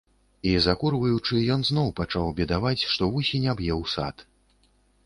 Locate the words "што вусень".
2.95-3.47